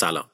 سلام. 0.00 0.24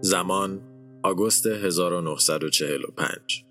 زمان 0.00 0.60
آگوست 1.02 1.46
1945 1.46 3.44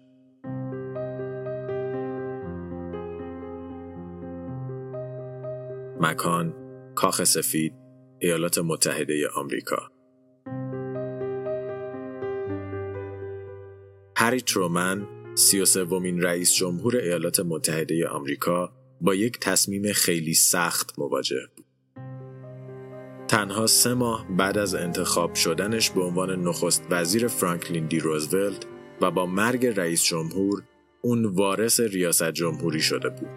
مکان 6.02 6.54
کاخ 6.96 7.24
سفید 7.24 7.74
ایالات 8.20 8.58
متحده 8.58 9.30
آمریکا. 9.36 9.92
هری 14.18 14.42
ترومن 14.42 15.08
سی 15.36 15.62
و 15.62 15.66
رئیس 16.22 16.54
جمهور 16.54 16.96
ایالات 16.96 17.40
متحده 17.40 18.08
آمریکا 18.08 18.81
با 19.02 19.16
یک 19.16 19.40
تصمیم 19.40 19.94
خیلی 19.94 20.34
سخت 20.34 21.00
مواجه 21.00 21.48
بود. 21.56 21.66
تنها 23.28 23.68
سه 23.68 23.94
ماه 23.94 24.28
بعد 24.38 24.58
از 24.58 24.76
انتخاب 24.76 25.36
شدنش 25.36 25.90
به 25.90 26.02
عنوان 26.02 26.44
نخست 26.44 26.84
وزیر 26.90 27.28
فرانکلین 27.28 27.86
دی 27.88 28.00
روزولت 28.00 28.66
و 29.02 29.12
با 29.12 29.26
مرگ 29.26 29.66
رئیس 29.66 30.04
جمهور 30.04 30.64
اون 31.02 31.26
وارث 31.26 31.80
ریاست 31.80 32.32
جمهوری 32.32 32.82
شده 32.82 33.10
بود 33.10 33.30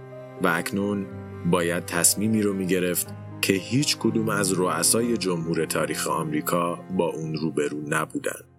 و 0.42 0.48
اکنون 0.48 1.06
باید 1.50 1.86
تصمیمی 1.86 2.42
رو 2.42 2.52
می 2.52 2.66
گرفت 2.66 3.06
که 3.40 3.52
هیچ 3.52 3.96
کدوم 3.98 4.28
از 4.28 4.52
رؤسای 4.52 5.16
جمهور 5.16 5.64
تاریخ 5.64 6.06
آمریکا 6.06 6.74
با 6.74 7.06
اون 7.06 7.34
روبرو 7.34 7.80
نبودند. 7.88 8.53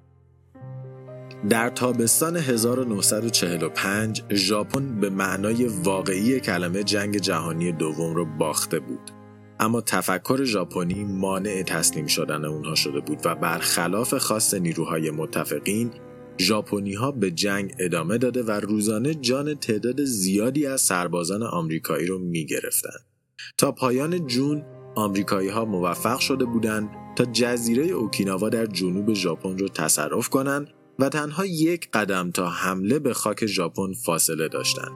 در 1.50 1.70
تابستان 1.70 2.38
1945 2.38 4.24
ژاپن 4.32 5.00
به 5.00 5.10
معنای 5.10 5.66
واقعی 5.66 6.40
کلمه 6.40 6.84
جنگ 6.84 7.18
جهانی 7.18 7.72
دوم 7.72 8.16
را 8.16 8.24
باخته 8.24 8.80
بود. 8.80 9.12
اما 9.60 9.82
تفکر 9.82 10.44
ژاپنی 10.44 11.04
مانع 11.04 11.64
تسلیم 11.64 12.08
شدن 12.08 12.46
اونها 12.46 12.76
شده 12.76 13.00
بود 13.00 13.20
و 13.26 13.36
برخلاف 13.36 14.14
خواست 14.14 14.54
نیروهای 14.54 15.12
متفقین 15.12 15.92
ژاپنی 16.40 16.94
ها 16.94 17.12
به 17.12 17.32
جنگ 17.32 17.76
ادامه 17.80 18.18
داده 18.18 18.44
و 18.44 18.52
روزانه 18.52 19.14
جان 19.14 19.56
تعداد 19.56 20.04
زیادی 20.04 20.66
از 20.66 20.82
سربازان 20.82 21.44
آمریکایی 21.44 22.08
رو 22.08 22.20
می 22.20 22.46
گرفتن. 22.46 23.00
تا 23.58 23.72
پایان 23.72 24.28
جون 24.28 24.64
آمریکایی 24.96 25.50
ها 25.50 25.66
موفق 25.66 26.20
شده 26.20 26.46
بودند 26.46 26.90
تا 27.16 27.26
جزیره 27.26 27.86
اوکیناوا 27.86 28.50
در 28.50 28.66
جنوب 28.66 29.14
ژاپن 29.14 29.58
رو 29.58 29.68
تصرف 29.68 30.30
کنند 30.30 30.68
و 31.00 31.10
تنها 31.10 31.46
یک 31.46 31.92
قدم 31.92 32.32
تا 32.32 32.50
حمله 32.50 33.00
به 33.00 33.14
خاک 33.14 33.46
ژاپن 33.46 33.94
فاصله 33.94 34.48
داشتند. 34.48 34.92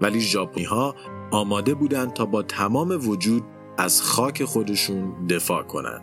ولی 0.00 0.20
ژاپنی 0.20 0.64
ها 0.64 0.94
آماده 1.30 1.74
بودند 1.74 2.12
تا 2.12 2.26
با 2.26 2.42
تمام 2.42 3.08
وجود 3.08 3.42
از 3.78 4.02
خاک 4.02 4.44
خودشون 4.44 5.26
دفاع 5.26 5.62
کنند. 5.62 6.02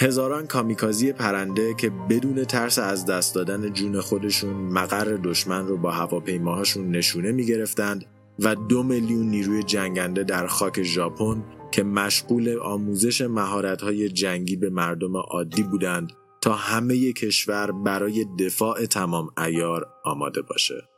هزاران 0.00 0.46
کامیکازی 0.46 1.12
پرنده 1.12 1.74
که 1.74 1.90
بدون 1.90 2.44
ترس 2.44 2.78
از 2.78 3.06
دست 3.06 3.34
دادن 3.34 3.72
جون 3.72 4.00
خودشون 4.00 4.54
مقر 4.54 5.04
دشمن 5.04 5.66
رو 5.66 5.76
با 5.76 5.90
هواپیماهاشون 5.90 6.90
نشونه 6.90 7.32
می 7.32 7.46
گرفتند 7.46 8.04
و 8.38 8.54
دو 8.54 8.82
میلیون 8.82 9.26
نیروی 9.26 9.62
جنگنده 9.62 10.24
در 10.24 10.46
خاک 10.46 10.82
ژاپن 10.82 11.44
که 11.70 11.82
مشغول 11.82 12.58
آموزش 12.58 13.20
مهارت‌های 13.20 14.08
جنگی 14.08 14.56
به 14.56 14.70
مردم 14.70 15.16
عادی 15.16 15.62
بودند 15.62 16.12
تا 16.40 16.54
همه 16.54 17.12
کشور 17.12 17.72
برای 17.72 18.26
دفاع 18.38 18.86
تمام 18.86 19.28
ایار 19.38 19.86
آماده 20.04 20.42
باشه. 20.42 20.88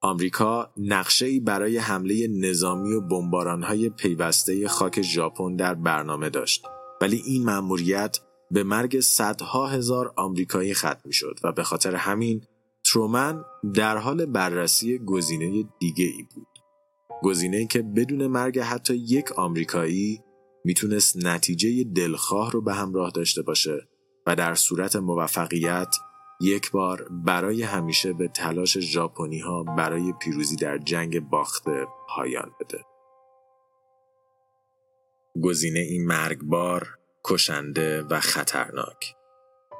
آمریکا 0.00 0.72
نقشه 0.76 1.40
برای 1.40 1.78
حمله 1.78 2.28
نظامی 2.30 2.92
و 2.92 3.00
بمبارانهای 3.00 3.90
پیوسته 3.90 4.68
خاک 4.68 5.02
ژاپن 5.02 5.56
در 5.56 5.74
برنامه 5.74 6.30
داشت 6.30 6.66
ولی 7.00 7.22
این 7.26 7.44
مأموریت 7.44 8.18
به 8.50 8.62
مرگ 8.62 9.00
صدها 9.00 9.66
هزار 9.66 10.12
آمریکایی 10.16 10.74
ختم 10.74 11.10
شد 11.10 11.38
و 11.44 11.52
به 11.52 11.62
خاطر 11.62 11.94
همین 11.94 12.42
ترومن 12.84 13.44
در 13.74 13.96
حال 13.96 14.26
بررسی 14.26 14.98
گزینه 14.98 15.64
دیگه 15.78 16.04
ای 16.04 16.26
بود. 16.34 16.46
گزینه 17.22 17.66
که 17.66 17.82
بدون 17.82 18.26
مرگ 18.26 18.58
حتی 18.58 18.94
یک 18.94 19.32
آمریکایی 19.32 20.20
می‌تونست 20.64 21.26
نتیجه 21.26 21.84
دلخواه 21.84 22.50
رو 22.52 22.62
به 22.62 22.74
همراه 22.74 23.10
داشته 23.10 23.42
باشه 23.42 23.88
و 24.26 24.36
در 24.36 24.54
صورت 24.54 24.96
موفقیت 24.96 25.96
یک 26.40 26.70
بار 26.70 27.08
برای 27.10 27.62
همیشه 27.62 28.12
به 28.12 28.28
تلاش 28.28 28.78
ژاپنی 28.78 29.38
ها 29.38 29.62
برای 29.62 30.12
پیروزی 30.20 30.56
در 30.56 30.78
جنگ 30.78 31.20
باخته 31.20 31.86
پایان 32.08 32.50
بده. 32.60 32.84
گزینه 35.42 35.80
این 35.80 36.06
مرگبار، 36.06 36.88
کشنده 37.24 38.02
و 38.02 38.20
خطرناک. 38.20 39.14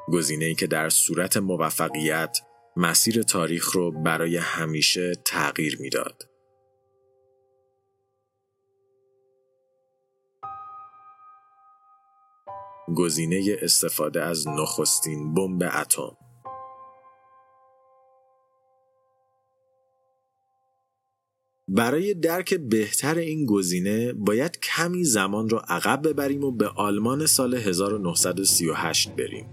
گزینه 0.08 0.44
ای 0.44 0.54
که 0.54 0.66
در 0.66 0.88
صورت 0.88 1.36
موفقیت 1.36 2.38
مسیر 2.76 3.22
تاریخ 3.22 3.72
رو 3.72 4.02
برای 4.02 4.36
همیشه 4.36 5.14
تغییر 5.24 5.78
می‌داد. 5.80 6.31
گزینه 12.96 13.56
استفاده 13.62 14.22
از 14.22 14.48
نخستین 14.48 15.34
بمب 15.34 15.62
اتم 15.62 16.16
برای 21.68 22.14
درک 22.14 22.54
بهتر 22.54 23.14
این 23.14 23.46
گزینه 23.46 24.12
باید 24.12 24.60
کمی 24.60 25.04
زمان 25.04 25.48
را 25.48 25.60
عقب 25.68 26.08
ببریم 26.08 26.44
و 26.44 26.50
به 26.50 26.68
آلمان 26.68 27.26
سال 27.26 27.54
1938 27.54 29.10
بریم 29.10 29.46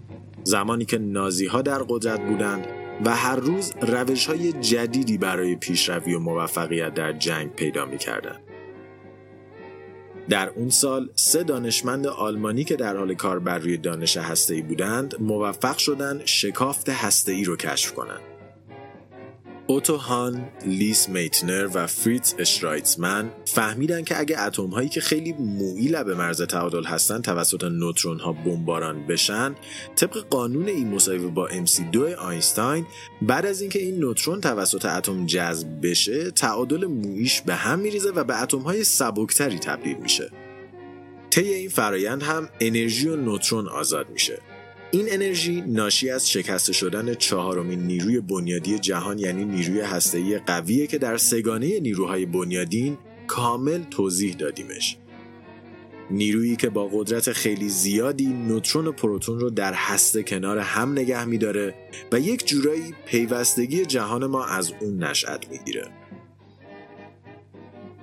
زمانی 0.44 0.86
که 0.86 0.98
نازی 0.98 1.46
ها 1.46 1.62
در 1.62 1.84
قدرت 1.90 2.22
بودند 2.22 2.68
و 3.06 3.16
هر 3.16 3.36
روز 3.36 3.74
روش 3.82 4.26
های 4.26 4.52
جدیدی 4.52 5.18
برای 5.18 5.56
پیشروی 5.56 6.14
و 6.14 6.20
موفقیت 6.20 6.94
در 6.94 7.14
جنگ 7.14 7.56
پیدا 7.56 7.86
می 7.86 7.98
کردن. 7.98 8.40
در 10.30 10.50
اون 10.50 10.70
سال 10.70 11.10
سه 11.16 11.44
دانشمند 11.44 12.08
آلمانی 12.08 12.64
که 12.64 12.76
در 12.76 12.98
حال 12.98 13.14
کار 13.14 13.40
بر 13.40 13.58
روی 13.58 13.78
دانش 13.78 14.18
هسته‌ای 14.18 14.62
بودند 14.62 15.22
موفق 15.22 15.78
شدند 15.78 16.26
شکافت 16.26 16.90
هسته‌ای 16.90 17.44
رو 17.44 17.56
کشف 17.56 17.94
کنند. 17.94 18.29
اوتو 19.69 19.97
هان، 19.97 20.50
لیس 20.66 21.09
میتنر 21.09 21.69
و 21.74 21.88
فریتز 21.88 22.35
اشرایتزمن 22.40 23.31
فهمیدن 23.46 24.03
که 24.03 24.19
اگه 24.19 24.41
اتم 24.41 24.68
هایی 24.68 24.90
که 24.90 25.02
خیلی 25.02 25.34
مویی 25.34 25.88
لب 25.88 26.09
مرز 26.09 26.41
تعادل 26.41 26.84
هستن 26.84 27.22
توسط 27.22 27.63
نوترون 27.63 28.19
ها 28.19 28.31
بمباران 28.31 29.07
بشن 29.07 29.56
طبق 29.96 30.18
قانون 30.18 30.68
این 30.68 30.88
مساوی 30.88 31.28
با 31.28 31.50
MC2 31.50 31.97
آینستاین 31.97 32.85
بعد 33.22 33.46
از 33.46 33.62
اینکه 33.62 33.80
این 33.80 34.00
نوترون 34.00 34.41
توسط 34.41 34.85
اتم 34.85 35.25
جذب 35.25 35.68
بشه 35.88 36.31
تعادل 36.31 36.86
مویش 36.86 37.41
به 37.41 37.56
هم 37.56 37.80
میریزه 37.80 38.12
و 38.12 38.24
به 38.24 38.41
اتم 38.41 38.59
های 38.59 38.84
سبکتری 38.84 39.59
تبدیل 39.59 39.97
میشه. 39.97 40.31
طی 41.30 41.53
این 41.53 41.69
فرایند 41.69 42.24
هم 42.24 42.50
انرژی 42.59 43.07
و 43.07 43.16
نوترون 43.16 43.68
آزاد 43.68 44.09
میشه. 44.09 44.40
این 44.92 45.06
انرژی 45.10 45.62
ناشی 45.62 46.10
از 46.10 46.30
شکسته 46.30 46.74
شدن 46.74 47.14
چهارمین 47.14 47.80
نیروی 47.80 48.20
بنیادی 48.20 48.80
جهان 48.80 49.20
یعنی 49.20 49.46
نیروی 49.46 49.82
هسته‌ای 49.82 50.40
قویه 50.40 50.88
که 50.88 50.98
در 50.98 51.18
سگانه 51.18 51.80
نیروهای 51.80 52.26
بنیادین 52.26 52.98
کامل 53.28 53.84
توضیح 53.84 54.36
دادیمش. 54.36 54.98
نیرویی 56.12 56.56
که 56.56 56.70
با 56.70 56.88
قدرت 56.94 57.32
خیلی 57.32 57.70
زیادی 57.70 58.28
نوترون 58.28 58.88
و 58.88 58.92
پروتون 58.92 59.40
رو 59.40 59.50
در 59.50 59.74
هسته 59.74 60.24
کنار 60.24 60.58
هم 60.58 60.92
نگه 60.92 61.26
میداره 61.26 61.76
و 62.12 62.20
یک 62.20 62.48
جورایی 62.48 62.94
پیوستگی 63.06 63.86
جهان 63.86 64.26
ما 64.26 64.46
از 64.46 64.74
اون 64.80 65.04
نشأت 65.04 65.50
می‌گیره. 65.50 65.88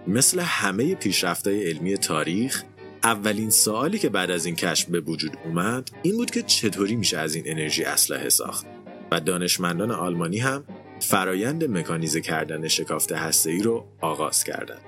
مثل 0.06 0.40
همه 0.40 0.94
پیشرفت‌های 0.94 1.70
علمی 1.70 1.96
تاریخ 1.96 2.62
اولین 3.06 3.50
سوالی 3.50 3.99
که 3.99 4.08
بعد 4.08 4.31
از 4.31 4.47
این 4.47 4.56
کشف 4.56 4.88
به 4.88 5.00
وجود 5.00 5.38
اومد 5.44 5.91
این 6.03 6.17
بود 6.17 6.31
که 6.31 6.43
چطوری 6.43 6.97
میشه 6.97 7.19
از 7.19 7.35
این 7.35 7.44
انرژی 7.47 7.85
اسلحه 7.85 8.29
ساخت 8.29 8.67
و 9.11 9.20
دانشمندان 9.20 9.91
آلمانی 9.91 10.38
هم 10.38 10.64
فرایند 11.00 11.64
مکانیزه 11.64 12.20
کردن 12.20 12.69
شکافت 12.69 13.12
ای 13.47 13.62
رو 13.62 13.85
آغاز 14.00 14.44
کردند. 14.44 14.81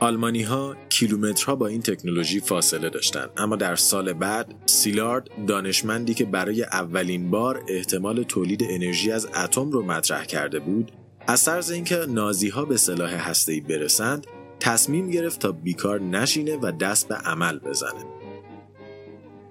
آلمانی 0.00 0.42
ها 0.42 0.76
کیلومترها 0.88 1.56
با 1.56 1.66
این 1.66 1.82
تکنولوژی 1.82 2.40
فاصله 2.40 2.90
داشتند 2.90 3.30
اما 3.36 3.56
در 3.56 3.76
سال 3.76 4.12
بعد 4.12 4.54
سیلارد 4.66 5.28
دانشمندی 5.46 6.14
که 6.14 6.24
برای 6.24 6.62
اولین 6.62 7.30
بار 7.30 7.64
احتمال 7.68 8.22
تولید 8.22 8.64
انرژی 8.70 9.10
از 9.10 9.26
اتم 9.26 9.70
رو 9.70 9.82
مطرح 9.82 10.24
کرده 10.24 10.60
بود 10.60 10.92
از 11.26 11.44
طرز 11.44 11.70
اینکه 11.70 12.06
نازی 12.08 12.48
ها 12.48 12.64
به 12.64 12.76
سلاح 12.76 13.28
هسته‌ای 13.28 13.60
برسند 13.60 14.26
تصمیم 14.60 15.10
گرفت 15.10 15.40
تا 15.40 15.52
بیکار 15.52 16.00
نشینه 16.00 16.56
و 16.56 16.72
دست 16.80 17.08
به 17.08 17.14
عمل 17.14 17.58
بزنه. 17.58 18.04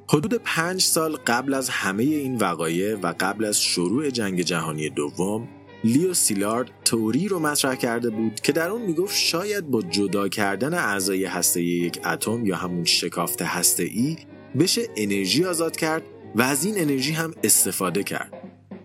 حدود 0.09 0.33
پنج 0.33 0.81
سال 0.81 1.15
قبل 1.15 1.53
از 1.53 1.69
همه 1.69 2.03
این 2.03 2.35
وقایع 2.35 2.95
و 2.95 3.13
قبل 3.19 3.45
از 3.45 3.61
شروع 3.61 4.09
جنگ 4.09 4.41
جهانی 4.41 4.89
دوم 4.89 5.47
لیو 5.83 6.13
سیلارد 6.13 6.71
تئوری 6.85 7.27
رو 7.27 7.39
مطرح 7.39 7.75
کرده 7.75 8.09
بود 8.09 8.39
که 8.39 8.51
در 8.51 8.69
اون 8.69 8.81
می‌گفت 8.81 9.15
شاید 9.15 9.67
با 9.67 9.81
جدا 9.81 10.27
کردن 10.27 10.73
اعضای 10.73 11.25
هسته 11.25 11.61
یک 11.63 11.99
اتم 12.05 12.45
یا 12.45 12.55
همون 12.55 12.85
شکافت 12.85 13.41
هسته 13.41 13.83
ای 13.83 14.17
بشه 14.59 14.81
انرژی 14.97 15.45
آزاد 15.45 15.75
کرد 15.75 16.03
و 16.35 16.41
از 16.41 16.65
این 16.65 16.75
انرژی 16.77 17.11
هم 17.11 17.33
استفاده 17.43 18.03
کرد. 18.03 18.33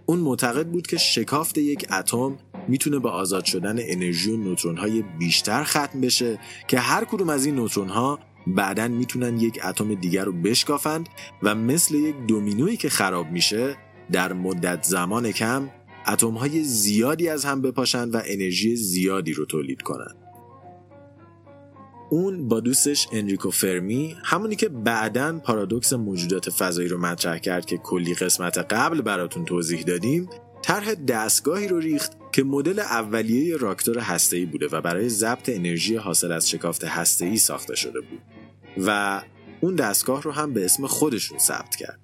اون 0.06 0.19
معتقد 0.19 0.66
بود 0.66 0.86
که 0.86 0.96
شکافت 0.96 1.58
یک 1.58 1.86
اتم 1.92 2.38
می‌تونه 2.68 2.98
با 2.98 3.10
آزاد 3.10 3.44
شدن 3.44 3.76
انرژی 3.78 4.30
و 4.30 4.36
نوترون 4.36 4.76
های 4.76 5.04
بیشتر 5.18 5.64
ختم 5.64 6.00
بشه 6.00 6.38
که 6.68 6.78
هر 6.78 7.04
کدوم 7.04 7.28
از 7.28 7.46
این 7.46 7.54
نوترون 7.54 7.88
ها 7.88 8.18
بعدا 8.46 8.88
می‌تونن 8.88 9.40
یک 9.40 9.60
اتم 9.64 9.94
دیگر 9.94 10.24
رو 10.24 10.32
بشکافند 10.32 11.08
و 11.42 11.54
مثل 11.54 11.94
یک 11.94 12.16
دومینویی 12.28 12.76
که 12.76 12.88
خراب 12.88 13.26
میشه 13.30 13.76
در 14.12 14.32
مدت 14.32 14.82
زمان 14.82 15.32
کم 15.32 15.70
اتم 16.08 16.30
های 16.30 16.64
زیادی 16.64 17.28
از 17.28 17.44
هم 17.44 17.62
بپاشند 17.62 18.14
و 18.14 18.22
انرژی 18.24 18.76
زیادی 18.76 19.32
رو 19.32 19.44
تولید 19.44 19.82
کنند. 19.82 20.16
اون 22.10 22.48
با 22.48 22.60
دوستش 22.60 23.08
انریکو 23.12 23.50
فرمی 23.50 24.16
همونی 24.24 24.56
که 24.56 24.68
بعدا 24.68 25.38
پارادوکس 25.38 25.92
موجودات 25.92 26.50
فضایی 26.50 26.88
رو 26.88 26.98
مطرح 26.98 27.38
کرد 27.38 27.66
که 27.66 27.76
کلی 27.76 28.14
قسمت 28.14 28.58
قبل 28.58 29.00
براتون 29.00 29.44
توضیح 29.44 29.82
دادیم 29.82 30.28
طرح 30.62 30.94
دستگاهی 30.94 31.68
رو 31.68 31.78
ریخت 31.78 32.21
که 32.32 32.44
مدل 32.44 32.79
اولیه 32.79 33.56
راکتور 33.56 33.99
هسته‌ای 33.99 34.46
بوده 34.46 34.69
و 34.69 34.81
برای 34.81 35.08
ضبط 35.08 35.49
انرژی 35.49 35.96
حاصل 35.96 36.32
از 36.32 36.50
شکافت 36.50 36.84
هسته‌ای 36.84 37.37
ساخته 37.37 37.76
شده 37.76 38.00
بود 38.00 38.20
و 38.87 39.23
اون 39.61 39.75
دستگاه 39.75 40.23
رو 40.23 40.31
هم 40.31 40.52
به 40.52 40.64
اسم 40.64 40.87
خودشون 40.87 41.38
ثبت 41.38 41.76
کرد. 41.76 42.00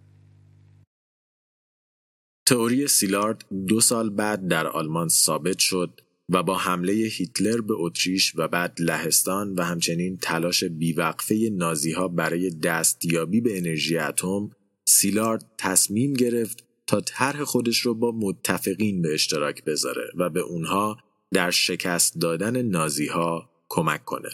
تئوری 2.47 2.89
سیلارد 2.89 3.45
دو 3.67 3.81
سال 3.81 4.11
بعد 4.11 4.49
در 4.49 4.67
آلمان 4.67 5.09
ثابت 5.09 5.59
شد 5.59 6.01
و 6.29 6.43
با 6.43 6.59
حمله 6.59 6.93
هیتلر 6.93 7.61
به 7.61 7.75
اتریش 7.77 8.33
و 8.37 8.49
بعد 8.49 8.79
لهستان 8.81 9.55
و 9.55 9.63
همچنین 9.63 10.19
تلاش 10.23 10.65
بیوقفه 10.65 11.51
نازی 11.53 11.93
ها 11.93 12.09
برای 12.09 12.51
دستیابی 12.51 13.41
به 13.41 13.59
انرژی 13.59 13.99
اتم 13.99 14.51
سیلارد 14.85 15.45
تصمیم 15.59 16.13
گرفت 16.15 16.68
تا 16.89 17.01
طرح 17.01 17.45
خودش 17.45 17.81
رو 17.81 17.95
با 17.95 18.13
متفقین 18.13 19.03
به 19.03 19.15
اشتراک 19.15 19.65
بذاره 19.65 20.11
و 20.15 20.31
به 20.31 20.41
اونها 20.41 20.99
در 21.33 21.51
شکست 21.51 22.21
دادن 22.21 22.63
نازی 22.63 23.07
ها 23.07 23.51
کمک 23.69 24.05
کنه. 24.05 24.31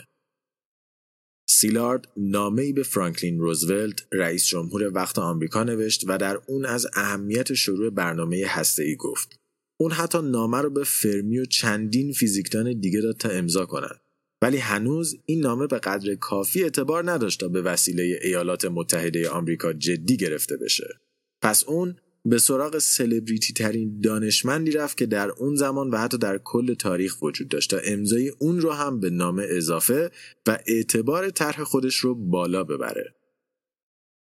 سیلارد 1.48 2.08
نامه‌ای 2.16 2.72
به 2.72 2.82
فرانکلین 2.82 3.38
روزولت 3.38 4.06
رئیس 4.12 4.46
جمهور 4.46 4.90
وقت 4.94 5.18
آمریکا 5.18 5.64
نوشت 5.64 6.04
و 6.06 6.18
در 6.18 6.40
اون 6.46 6.64
از 6.64 6.86
اهمیت 6.94 7.54
شروع 7.54 7.90
برنامه 7.90 8.44
هسته‌ای 8.46 8.96
گفت. 8.96 9.40
اون 9.80 9.92
حتی 9.92 10.18
نامه 10.22 10.58
رو 10.58 10.70
به 10.70 10.84
فرمی 10.84 11.38
و 11.38 11.44
چندین 11.44 12.12
فیزیکدان 12.12 12.80
دیگه 12.80 13.00
داد 13.00 13.16
تا 13.16 13.28
امضا 13.28 13.66
کنند. 13.66 14.00
ولی 14.42 14.56
هنوز 14.56 15.16
این 15.26 15.40
نامه 15.40 15.66
به 15.66 15.78
قدر 15.78 16.14
کافی 16.14 16.62
اعتبار 16.62 17.10
نداشت 17.10 17.40
تا 17.40 17.48
به 17.48 17.62
وسیله 17.62 18.18
ایالات 18.22 18.64
متحده 18.64 19.30
آمریکا 19.30 19.72
جدی 19.72 20.16
گرفته 20.16 20.56
بشه. 20.56 21.00
پس 21.42 21.64
اون 21.64 21.96
به 22.24 22.38
سراغ 22.38 22.78
سلبریتی 22.78 23.52
ترین 23.52 24.00
دانشمندی 24.00 24.70
رفت 24.70 24.98
که 24.98 25.06
در 25.06 25.30
اون 25.30 25.54
زمان 25.54 25.90
و 25.90 25.96
حتی 25.96 26.18
در 26.18 26.38
کل 26.38 26.74
تاریخ 26.74 27.22
وجود 27.22 27.48
داشت 27.48 27.70
تا 27.70 27.78
امضای 27.84 28.32
اون 28.38 28.60
رو 28.60 28.72
هم 28.72 29.00
به 29.00 29.10
نام 29.10 29.42
اضافه 29.48 30.10
و 30.46 30.58
اعتبار 30.66 31.30
طرح 31.30 31.64
خودش 31.64 31.96
رو 31.96 32.14
بالا 32.14 32.64
ببره. 32.64 33.14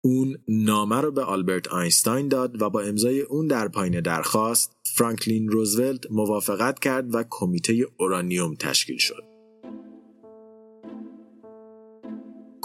اون 0.03 0.37
نامه 0.47 1.01
رو 1.01 1.11
به 1.11 1.21
آلبرت 1.21 1.67
آینستاین 1.67 2.27
داد 2.27 2.61
و 2.61 2.69
با 2.69 2.81
امضای 2.81 3.21
اون 3.21 3.47
در 3.47 3.67
پایین 3.67 4.01
درخواست 4.01 4.71
فرانکلین 4.95 5.49
روزولت 5.49 6.11
موافقت 6.11 6.79
کرد 6.79 7.15
و 7.15 7.23
کمیته 7.29 7.85
اورانیوم 7.97 8.55
تشکیل 8.55 8.97
شد. 8.97 9.34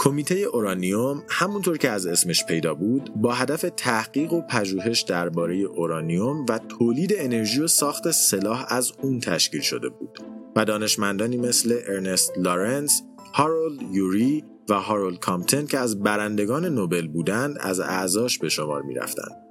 کمیته 0.02 0.34
اورانیوم 0.34 1.22
همونطور 1.28 1.78
که 1.78 1.90
از 1.90 2.06
اسمش 2.06 2.44
پیدا 2.44 2.74
بود 2.74 3.12
با 3.16 3.32
هدف 3.32 3.64
تحقیق 3.76 4.32
و 4.32 4.40
پژوهش 4.40 5.00
درباره 5.02 5.54
اورانیوم 5.54 6.46
و 6.48 6.58
تولید 6.58 7.14
انرژی 7.16 7.60
و 7.60 7.66
ساخت 7.66 8.10
سلاح 8.10 8.66
از 8.68 8.92
اون 9.02 9.20
تشکیل 9.20 9.60
شده 9.60 9.88
بود 9.88 10.18
و 10.56 10.64
دانشمندانی 10.64 11.36
مثل 11.36 11.78
ارنست 11.86 12.32
لارنس، 12.38 13.02
هارولد 13.34 13.82
یوری 13.92 14.44
و 14.68 14.74
هارولد 14.74 15.18
کامپتن 15.18 15.66
که 15.66 15.78
از 15.78 16.02
برندگان 16.02 16.66
نوبل 16.66 17.08
بودند 17.08 17.56
از 17.60 17.80
اعضاش 17.80 18.38
به 18.38 18.48
شمار 18.48 18.82
می‌رفتند. 18.82 19.49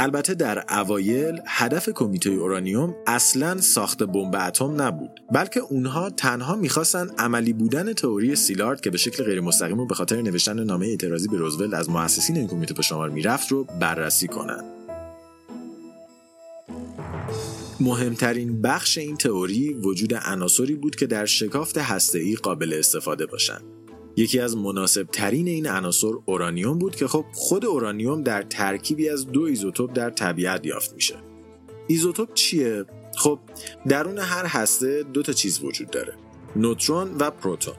البته 0.00 0.34
در 0.34 0.64
اوایل 0.68 1.40
هدف 1.46 1.88
کمیته 1.88 2.30
اورانیوم 2.30 2.94
اصلا 3.06 3.60
ساخت 3.60 4.02
بمب 4.02 4.36
اتم 4.40 4.82
نبود 4.82 5.10
بلکه 5.32 5.60
اونها 5.60 6.10
تنها 6.10 6.56
می‌خواستن 6.56 7.10
عملی 7.18 7.52
بودن 7.52 7.92
تئوری 7.92 8.36
سیلارد 8.36 8.80
که 8.80 8.90
به 8.90 8.98
شکل 8.98 9.24
غیر 9.24 9.40
مستقیم 9.40 9.80
و 9.80 9.86
به 9.86 9.94
خاطر 9.94 10.22
نوشتن 10.22 10.64
نامه 10.64 10.86
اعتراضی 10.86 11.28
به 11.28 11.36
روزولت 11.36 11.74
از 11.74 11.90
مؤسسین 11.90 12.36
این 12.36 12.48
کمیته 12.48 12.74
به 12.74 12.82
شمار 12.82 13.10
می‌رفت 13.10 13.52
رو 13.52 13.64
بررسی 13.64 14.28
کنند 14.28 14.64
مهمترین 17.80 18.62
بخش 18.62 18.98
این 18.98 19.16
تئوری 19.16 19.74
وجود 19.74 20.14
عناصری 20.14 20.74
بود 20.74 20.96
که 20.96 21.06
در 21.06 21.26
شکافت 21.26 21.78
هسته‌ای 21.78 22.34
قابل 22.34 22.74
استفاده 22.78 23.26
باشند 23.26 23.77
یکی 24.18 24.40
از 24.40 24.56
مناسب 24.56 25.02
ترین 25.02 25.48
این 25.48 25.66
عناصر 25.66 26.12
اورانیوم 26.26 26.78
بود 26.78 26.96
که 26.96 27.06
خب 27.06 27.24
خود 27.32 27.64
اورانیوم 27.64 28.22
در 28.22 28.42
ترکیبی 28.42 29.08
از 29.08 29.26
دو 29.26 29.42
ایزوتوپ 29.42 29.92
در 29.92 30.10
طبیعت 30.10 30.66
یافت 30.66 30.94
میشه. 30.94 31.14
ایزوتوپ 31.86 32.34
چیه؟ 32.34 32.84
خب 33.16 33.38
درون 33.88 34.18
هر 34.18 34.46
هسته 34.46 35.02
دو 35.02 35.22
تا 35.22 35.32
چیز 35.32 35.60
وجود 35.62 35.90
داره 35.90 36.14
نوترون 36.56 37.16
و 37.20 37.30
پروتون. 37.30 37.74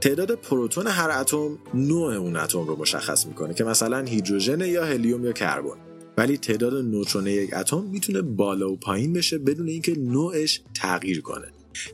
تعداد 0.00 0.34
پروتون 0.34 0.86
هر 0.86 1.10
اتم 1.20 1.58
نوع 1.74 2.14
اون 2.14 2.36
اتم 2.36 2.66
رو 2.66 2.76
مشخص 2.76 3.26
می‌کنه 3.26 3.54
که 3.54 3.64
مثلا 3.64 4.04
هیدروژن 4.04 4.60
یا 4.60 4.84
هلیوم 4.84 5.24
یا 5.24 5.32
کربن. 5.32 5.76
ولی 6.16 6.38
تعداد 6.38 6.74
نوترون 6.74 7.26
یک 7.26 7.54
اتم 7.54 7.84
می‌تونه 7.84 8.22
بالا 8.22 8.72
و 8.72 8.76
پایین 8.76 9.12
بشه 9.12 9.38
بدون 9.38 9.68
اینکه 9.68 9.98
نوعش 9.98 10.62
تغییر 10.74 11.20
کنه. 11.20 11.46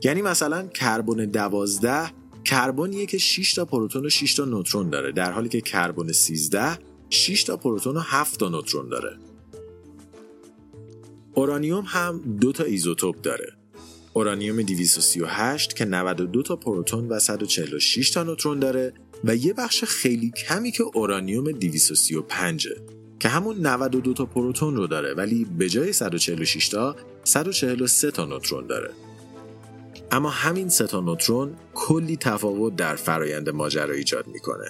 یعنی 0.03 0.21
مثلا 0.21 0.67
کربن 0.67 1.25
دوازده 1.25 2.22
کربنیه 2.45 3.05
که 3.05 3.17
6 3.17 3.53
تا 3.53 3.65
پروتون 3.65 4.05
و 4.05 4.09
6 4.09 4.33
تا 4.33 4.45
نوترون 4.45 4.89
داره 4.89 5.11
در 5.11 5.31
حالی 5.31 5.49
که 5.49 5.61
کربن 5.61 6.11
13 6.11 6.79
6 7.09 7.43
تا 7.43 7.57
پروتون 7.57 7.97
و 7.97 7.99
7 7.99 8.39
تا 8.39 8.49
نوترون 8.49 8.89
داره. 8.89 9.17
اورانیوم 11.33 11.83
هم 11.87 12.37
دو 12.41 12.51
تا 12.51 12.63
ایزوتوپ 12.63 13.21
داره. 13.21 13.53
اورانیوم 14.13 14.61
238 14.61 15.75
که 15.75 15.85
92 15.85 16.43
تا 16.43 16.55
پروتون 16.55 17.07
و 17.07 17.19
146 17.19 18.09
تا 18.09 18.23
نوترون 18.23 18.59
داره 18.59 18.93
و 19.23 19.35
یه 19.35 19.53
بخش 19.53 19.83
خیلی 19.83 20.31
کمی 20.31 20.71
که 20.71 20.83
اورانیوم 20.83 21.51
235 21.51 22.67
که 23.19 23.29
همون 23.29 23.67
92 23.67 24.13
تا 24.13 24.25
پروتون 24.25 24.75
رو 24.75 24.87
داره 24.87 25.13
ولی 25.13 25.45
به 25.57 25.69
جای 25.69 25.93
146 25.93 26.69
تا 26.69 26.95
143 27.23 28.11
تا 28.11 28.25
نوترون 28.25 28.67
داره. 28.67 28.89
اما 30.13 30.29
همین 30.29 30.69
ستا 30.69 30.99
نوترون 30.99 31.53
کلی 31.73 32.17
تفاوت 32.17 32.75
در 32.75 32.95
فرایند 32.95 33.49
ماجرا 33.49 33.93
ایجاد 33.93 34.27
می‌کنه. 34.27 34.65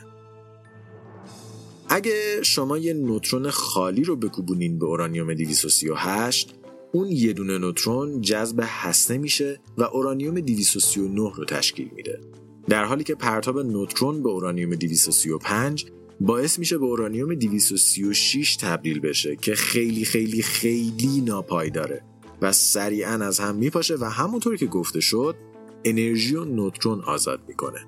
اگه 1.89 2.43
شما 2.43 2.77
یه 2.77 2.93
نوترون 2.93 3.50
خالی 3.50 4.03
رو 4.03 4.15
بکوبونین 4.15 4.79
به 4.79 4.85
اورانیوم 4.85 5.33
238 5.33 6.55
اون 6.91 7.07
یه 7.12 7.33
دونه 7.33 7.57
نوترون 7.57 8.21
جذب 8.21 8.59
هسته 8.63 9.17
میشه 9.17 9.59
و 9.77 9.83
اورانیوم 9.83 10.39
239 10.39 11.31
رو 11.35 11.45
تشکیل 11.45 11.89
میده. 11.95 12.19
در 12.67 12.85
حالی 12.85 13.03
که 13.03 13.15
پرتاب 13.15 13.59
نوترون 13.59 14.23
به 14.23 14.29
اورانیوم 14.29 14.75
235 14.75 15.85
باعث 16.21 16.59
میشه 16.59 16.77
به 16.77 16.85
اورانیوم 16.85 17.33
236 17.33 18.55
تبدیل 18.55 19.00
بشه 19.00 19.35
که 19.35 19.55
خیلی 19.55 20.05
خیلی 20.05 20.41
خیلی 20.41 21.21
ناپایداره 21.21 22.12
و 22.43 22.51
سریعا 22.51 23.12
از 23.12 23.39
هم 23.39 23.55
میپاشه 23.55 23.95
و 23.95 24.05
همونطور 24.05 24.57
که 24.57 24.65
گفته 24.65 25.00
شد 25.00 25.35
انرژی 25.83 26.35
و 26.35 26.45
نوترون 26.45 27.01
آزاد 27.01 27.39
می‌کنه. 27.47 27.79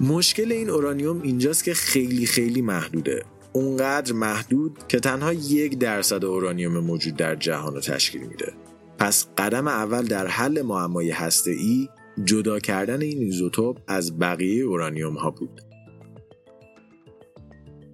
مشکل 0.00 0.52
این 0.52 0.70
اورانیوم 0.70 1.22
اینجاست 1.22 1.64
که 1.64 1.74
خیلی 1.74 2.26
خیلی 2.26 2.62
محدوده. 2.62 3.24
اونقدر 3.52 4.12
محدود 4.12 4.78
که 4.88 5.00
تنها 5.00 5.32
یک 5.32 5.78
درصد 5.78 6.24
اورانیوم 6.24 6.78
موجود 6.78 7.16
در 7.16 7.36
جهان 7.36 7.74
رو 7.74 7.80
تشکیل 7.80 8.22
میده. 8.22 8.52
پس 8.98 9.26
قدم 9.38 9.68
اول 9.68 10.02
در 10.02 10.26
حل 10.26 10.62
معمای 10.62 11.10
هسته 11.10 11.50
ای 11.50 11.88
جدا 12.24 12.58
کردن 12.58 13.02
این 13.02 13.22
ایزوتوپ 13.22 13.78
از 13.88 14.18
بقیه 14.18 14.64
اورانیوم 14.64 15.14
ها 15.14 15.30
بود. 15.30 15.65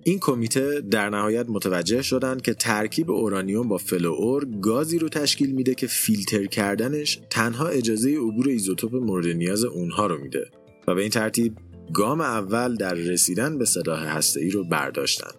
این 0.04 0.18
کمیته 0.18 0.80
در 0.80 1.10
نهایت 1.10 1.46
متوجه 1.48 2.02
شدند 2.02 2.42
که 2.42 2.54
ترکیب 2.54 3.10
اورانیوم 3.10 3.68
با 3.68 3.78
فلوئور 3.78 4.44
گازی 4.44 4.98
رو 4.98 5.08
تشکیل 5.08 5.52
میده 5.54 5.74
که 5.74 5.86
فیلتر 5.86 6.46
کردنش 6.46 7.20
تنها 7.30 7.66
اجازه 7.66 8.10
عبور 8.16 8.48
ایزوتوپ 8.48 8.94
مورد 8.94 9.26
نیاز 9.26 9.64
اونها 9.64 10.06
رو 10.06 10.18
میده 10.18 10.50
و 10.88 10.94
به 10.94 11.00
این 11.00 11.10
ترتیب 11.10 11.56
گام 11.94 12.20
اول 12.20 12.76
در 12.76 12.94
رسیدن 12.94 13.58
به 13.58 13.64
سلاح 13.64 14.02
هسته‌ای 14.02 14.50
رو 14.50 14.64
برداشتن. 14.64 15.30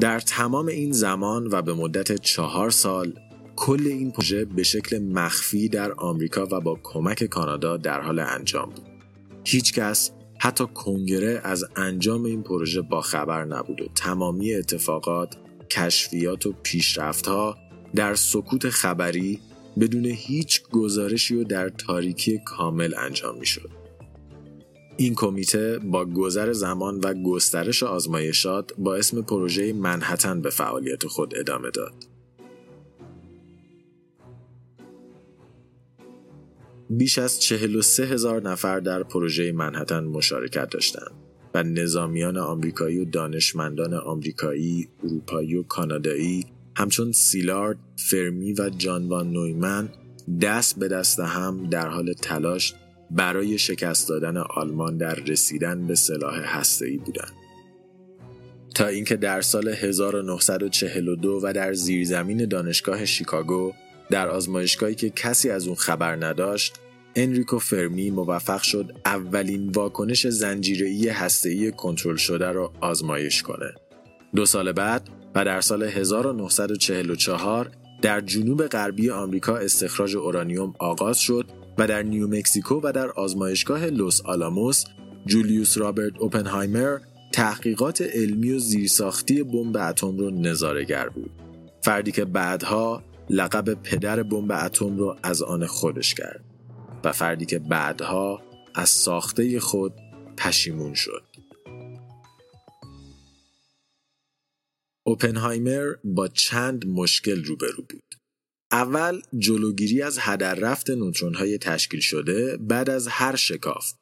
در 0.00 0.20
تمام 0.20 0.66
این 0.66 0.92
زمان 0.92 1.48
و 1.52 1.62
به 1.62 1.74
مدت 1.74 2.12
چهار 2.20 2.70
سال 2.70 3.12
کل 3.56 3.86
این 3.86 4.10
پروژه 4.10 4.44
به 4.44 4.62
شکل 4.62 4.98
مخفی 4.98 5.68
در 5.68 5.92
آمریکا 5.92 6.46
و 6.46 6.60
با 6.60 6.80
کمک 6.82 7.24
کانادا 7.24 7.76
در 7.76 8.00
حال 8.00 8.18
انجام 8.18 8.70
بود. 8.70 8.86
هیچکس 9.44 10.10
حتی 10.42 10.66
کنگره 10.74 11.40
از 11.44 11.64
انجام 11.76 12.24
این 12.24 12.42
پروژه 12.42 12.80
با 12.80 13.00
خبر 13.00 13.44
نبود 13.44 13.80
و 13.80 13.88
تمامی 13.94 14.54
اتفاقات، 14.54 15.36
کشفیات 15.70 16.46
و 16.46 16.54
پیشرفتها 16.62 17.58
در 17.94 18.14
سکوت 18.14 18.68
خبری 18.68 19.40
بدون 19.80 20.06
هیچ 20.06 20.62
گزارشی 20.72 21.34
و 21.34 21.44
در 21.44 21.68
تاریکی 21.68 22.40
کامل 22.44 22.94
انجام 22.98 23.38
می 23.38 23.46
شد. 23.46 23.70
این 24.96 25.14
کمیته 25.14 25.78
با 25.78 26.04
گذر 26.04 26.52
زمان 26.52 27.00
و 27.00 27.14
گسترش 27.14 27.82
آزمایشات 27.82 28.72
با 28.78 28.96
اسم 28.96 29.22
پروژه 29.22 29.72
منحتن 29.72 30.40
به 30.40 30.50
فعالیت 30.50 31.06
خود 31.06 31.34
ادامه 31.36 31.70
داد. 31.70 32.09
بیش 36.90 37.18
از 37.18 37.40
43 37.40 38.06
هزار 38.06 38.42
نفر 38.42 38.80
در 38.80 39.02
پروژه 39.02 39.52
منحتن 39.52 40.04
مشارکت 40.04 40.70
داشتند 40.70 41.10
و 41.54 41.62
نظامیان 41.62 42.36
آمریکایی 42.36 42.98
و 42.98 43.04
دانشمندان 43.04 43.94
آمریکایی، 43.94 44.88
اروپایی 45.04 45.54
و 45.54 45.62
کانادایی 45.62 46.46
همچون 46.76 47.12
سیلارد، 47.12 47.78
فرمی 47.96 48.52
و 48.52 48.70
جانوان 48.78 49.32
نویمن 49.32 49.88
دست 50.40 50.78
به 50.78 50.88
دست 50.88 51.20
هم 51.20 51.68
در 51.70 51.88
حال 51.88 52.12
تلاش 52.12 52.74
برای 53.10 53.58
شکست 53.58 54.08
دادن 54.08 54.36
آلمان 54.36 54.96
در 54.96 55.14
رسیدن 55.14 55.86
به 55.86 55.94
سلاح 55.94 56.58
هسته‌ای 56.58 56.96
بودند. 56.96 57.32
تا 58.74 58.86
اینکه 58.86 59.16
در 59.16 59.40
سال 59.40 59.68
1942 59.68 61.40
و 61.42 61.52
در 61.52 61.72
زیرزمین 61.72 62.48
دانشگاه 62.48 63.04
شیکاگو 63.04 63.72
در 64.10 64.28
آزمایشگاهی 64.28 64.94
که 64.94 65.10
کسی 65.10 65.50
از 65.50 65.66
اون 65.66 65.76
خبر 65.76 66.26
نداشت 66.26 66.80
انریکو 67.16 67.58
فرمی 67.58 68.10
موفق 68.10 68.62
شد 68.62 68.92
اولین 69.06 69.68
واکنش 69.68 70.26
زنجیره‌ای 70.26 71.08
هسته‌ای 71.08 71.72
کنترل 71.72 72.16
شده 72.16 72.50
را 72.52 72.72
آزمایش 72.80 73.42
کنه. 73.42 73.74
دو 74.34 74.46
سال 74.46 74.72
بعد 74.72 75.08
و 75.34 75.44
در 75.44 75.60
سال 75.60 75.82
1944 75.82 77.70
در 78.02 78.20
جنوب 78.20 78.66
غربی 78.66 79.10
آمریکا 79.10 79.56
استخراج 79.56 80.16
اورانیوم 80.16 80.74
آغاز 80.78 81.18
شد 81.18 81.46
و 81.78 81.86
در 81.86 82.02
نیومکسیکو 82.02 82.80
و 82.82 82.92
در 82.92 83.10
آزمایشگاه 83.10 83.86
لوس 83.86 84.20
آلاموس 84.20 84.84
جولیوس 85.26 85.78
رابرت 85.78 86.12
اوپنهایمر 86.18 86.98
تحقیقات 87.32 88.02
علمی 88.02 88.52
و 88.52 88.58
زیرساختی 88.58 89.42
بمب 89.42 89.76
اتم 89.76 90.18
رو 90.18 90.30
نظاره‌گر 90.30 91.08
بود. 91.08 91.30
فردی 91.82 92.12
که 92.12 92.24
بعدها 92.24 93.02
لقب 93.32 93.82
پدر 93.82 94.22
بمب 94.22 94.52
اتم 94.52 94.96
رو 94.96 95.16
از 95.22 95.42
آن 95.42 95.66
خودش 95.66 96.14
کرد 96.14 96.44
و 97.04 97.12
فردی 97.12 97.46
که 97.46 97.58
بعدها 97.58 98.42
از 98.74 98.88
ساخته 98.88 99.60
خود 99.60 99.92
پشیمون 100.38 100.94
شد. 100.94 101.24
اوپنهایمر 105.06 105.94
با 106.04 106.28
چند 106.28 106.86
مشکل 106.86 107.44
روبرو 107.44 107.82
بود. 107.88 108.14
اول 108.72 109.20
جلوگیری 109.38 110.02
از 110.02 110.18
هدر 110.20 110.54
رفت 110.54 110.90
نوترون 110.90 111.34
های 111.34 111.58
تشکیل 111.58 112.00
شده 112.00 112.56
بعد 112.56 112.90
از 112.90 113.08
هر 113.08 113.36
شکاف. 113.36 113.92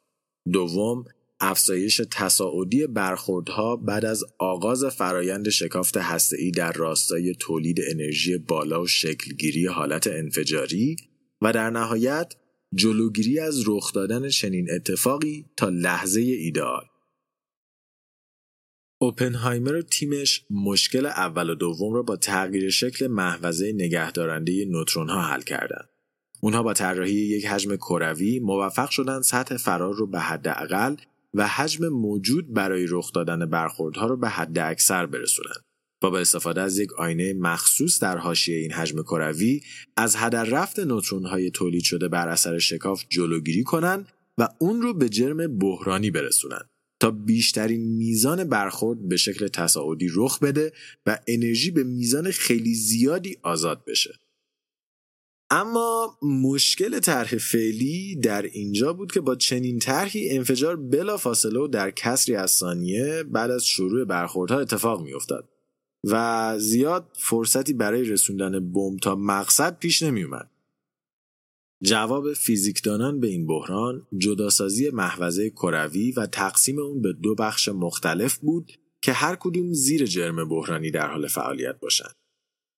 دوم 0.51 1.05
افزایش 1.39 2.01
تصاعدی 2.11 2.87
برخوردها 2.87 3.75
بعد 3.75 4.05
از 4.05 4.23
آغاز 4.37 4.85
فرایند 4.85 5.49
شکافت 5.49 5.97
هسته‌ای 5.97 6.51
در 6.51 6.71
راستای 6.71 7.35
تولید 7.39 7.79
انرژی 7.87 8.37
بالا 8.37 8.81
و 8.81 8.87
شکلگیری 8.87 9.65
حالت 9.65 10.07
انفجاری 10.07 10.95
و 11.41 11.53
در 11.53 11.69
نهایت 11.69 12.35
جلوگیری 12.75 13.39
از 13.39 13.63
رخ 13.67 13.93
دادن 13.93 14.29
چنین 14.29 14.67
اتفاقی 14.71 15.45
تا 15.57 15.69
لحظه 15.69 16.21
ایدئال. 16.21 16.85
اوپنهایمر 19.01 19.75
و 19.75 19.81
تیمش 19.81 20.45
مشکل 20.49 21.05
اول 21.05 21.49
و 21.49 21.55
دوم 21.55 21.93
را 21.93 22.01
با 22.01 22.15
تغییر 22.15 22.69
شکل 22.69 23.07
محوزه 23.07 23.71
نگهدارنده 23.71 24.65
نوترون 24.65 25.09
ها 25.09 25.21
حل 25.21 25.41
کردند. 25.41 25.89
اونها 26.41 26.63
با 26.63 26.73
طراحی 26.73 27.13
یک 27.13 27.45
حجم 27.45 27.75
کروی 27.75 28.39
موفق 28.39 28.89
شدند 28.89 29.21
سطح 29.21 29.57
فرار 29.57 29.93
رو 29.93 30.07
به 30.07 30.19
حد 30.19 30.47
اقل 30.47 30.95
و 31.33 31.47
حجم 31.47 31.87
موجود 31.87 32.53
برای 32.53 32.85
رخ 32.89 33.11
دادن 33.11 33.45
برخوردها 33.45 34.05
رو 34.07 34.17
به 34.17 34.29
حد 34.29 34.59
اکثر 34.59 35.05
برسونند. 35.05 35.63
و 36.03 36.09
با 36.09 36.19
استفاده 36.19 36.61
از 36.61 36.79
یک 36.79 36.93
آینه 36.93 37.33
مخصوص 37.33 37.99
در 37.99 38.17
حاشیه 38.17 38.57
این 38.57 38.71
حجم 38.71 39.01
کروی 39.01 39.61
از 39.97 40.15
هدر 40.15 40.43
رفت 40.43 40.79
نوترون 40.79 41.25
های 41.25 41.51
تولید 41.51 41.83
شده 41.83 42.07
بر 42.07 42.27
اثر 42.27 42.59
شکاف 42.59 43.03
جلوگیری 43.09 43.63
کنند 43.63 44.07
و 44.37 44.47
اون 44.59 44.81
رو 44.81 44.93
به 44.93 45.09
جرم 45.09 45.57
بحرانی 45.57 46.11
برسونند. 46.11 46.69
تا 47.01 47.11
بیشترین 47.11 47.81
میزان 47.81 48.43
برخورد 48.43 49.07
به 49.07 49.17
شکل 49.17 49.47
تصاعدی 49.47 50.09
رخ 50.13 50.39
بده 50.39 50.71
و 51.05 51.19
انرژی 51.27 51.71
به 51.71 51.83
میزان 51.83 52.31
خیلی 52.31 52.75
زیادی 52.75 53.37
آزاد 53.43 53.85
بشه. 53.85 54.19
اما 55.51 56.17
مشکل 56.21 56.99
طرح 56.99 57.37
فعلی 57.37 58.15
در 58.15 58.41
اینجا 58.41 58.93
بود 58.93 59.11
که 59.11 59.21
با 59.21 59.35
چنین 59.35 59.79
طرحی 59.79 60.29
انفجار 60.29 60.75
بلا 60.75 61.17
فاصله 61.17 61.59
و 61.59 61.67
در 61.67 61.91
کسری 61.91 62.35
از 62.35 62.51
ثانیه 62.51 63.23
بعد 63.23 63.51
از 63.51 63.65
شروع 63.65 64.05
برخوردها 64.05 64.59
اتفاق 64.59 65.01
میافتاد 65.03 65.49
و 66.03 66.55
زیاد 66.59 67.09
فرصتی 67.13 67.73
برای 67.73 68.03
رسوندن 68.03 68.71
بمب 68.71 68.99
تا 68.99 69.15
مقصد 69.15 69.77
پیش 69.77 70.01
نمی 70.01 70.23
اومد. 70.23 70.49
جواب 71.83 72.33
فیزیکدانان 72.33 73.19
به 73.19 73.27
این 73.27 73.47
بحران 73.47 74.07
جداسازی 74.17 74.89
محوزه 74.89 75.49
کروی 75.49 76.11
و 76.11 76.25
تقسیم 76.25 76.79
اون 76.79 77.01
به 77.01 77.13
دو 77.13 77.35
بخش 77.35 77.69
مختلف 77.69 78.37
بود 78.37 78.71
که 79.01 79.13
هر 79.13 79.35
کدوم 79.35 79.73
زیر 79.73 80.05
جرم 80.05 80.49
بحرانی 80.49 80.91
در 80.91 81.07
حال 81.07 81.27
فعالیت 81.27 81.79
باشند. 81.79 82.15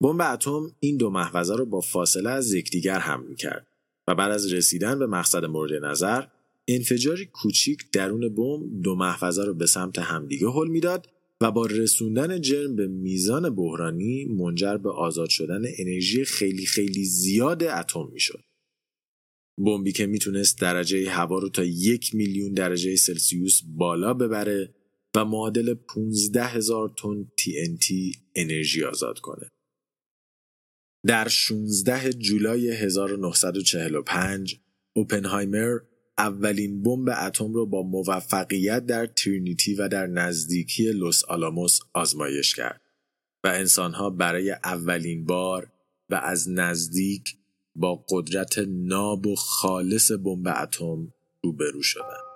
بمب 0.01 0.22
اتم 0.22 0.75
این 0.79 0.98
دو 0.98 1.10
محوزه 1.10 1.55
رو 1.55 1.65
با 1.65 1.81
فاصله 1.81 2.29
از 2.29 2.53
یکدیگر 2.53 3.00
هم 3.00 3.24
می‌کرد 3.24 3.67
و 4.08 4.15
بعد 4.15 4.31
از 4.31 4.53
رسیدن 4.53 5.00
به 5.00 5.08
مقصد 5.08 5.46
مورد 5.46 5.86
نظر 5.86 6.24
انفجاری 6.67 7.25
کوچیک 7.25 7.91
درون 7.91 8.36
بمب 8.36 8.81
دو 8.84 8.96
محفظه 8.96 9.43
رو 9.43 9.53
به 9.53 9.65
سمت 9.65 10.00
همدیگه 10.00 10.50
حل 10.50 10.67
می‌داد 10.67 11.08
و 11.41 11.51
با 11.51 11.65
رسوندن 11.65 12.41
جرم 12.41 12.75
به 12.75 12.88
میزان 12.88 13.55
بحرانی 13.55 14.25
منجر 14.25 14.77
به 14.77 14.89
آزاد 14.89 15.29
شدن 15.29 15.62
انرژی 15.77 16.25
خیلی 16.25 16.65
خیلی 16.65 17.05
زیاد 17.05 17.63
اتم 17.63 18.10
می‌شد. 18.13 18.43
بمبی 19.58 19.91
که 19.91 20.05
می‌تونست 20.05 20.62
درجه 20.62 21.10
هوا 21.10 21.39
رو 21.39 21.50
تا 21.50 21.63
یک 21.63 22.15
میلیون 22.15 22.53
درجه 22.53 22.96
سلسیوس 22.96 23.62
بالا 23.65 24.13
ببره 24.13 24.75
و 25.15 25.25
معادل 25.25 25.74
15 25.74 26.43
هزار 26.43 26.93
تن 26.98 27.27
TNT 27.41 28.17
انرژی 28.36 28.84
آزاد 28.84 29.20
کنه. 29.20 29.50
در 31.05 31.27
16 31.27 32.13
جولای 32.13 32.72
1945 32.72 34.60
اوپنهایمر 34.93 35.79
اولین 36.17 36.84
بمب 36.84 37.10
اتم 37.10 37.53
را 37.53 37.65
با 37.65 37.84
موفقیت 37.84 38.86
در 38.86 39.05
ترینیتی 39.05 39.75
و 39.75 39.88
در 39.88 40.08
نزدیکی 40.08 40.91
لوس 40.91 41.24
آلاموس 41.24 41.79
آزمایش 41.93 42.55
کرد 42.55 42.81
و 43.43 43.48
انسانها 43.48 44.10
برای 44.10 44.51
اولین 44.51 45.25
بار 45.25 45.72
و 46.10 46.15
از 46.15 46.50
نزدیک 46.50 47.36
با 47.75 48.05
قدرت 48.10 48.58
ناب 48.67 49.27
و 49.27 49.36
خالص 49.36 50.12
بمب 50.12 50.48
اتم 50.48 51.13
روبرو 51.43 51.81
شدند. 51.81 52.31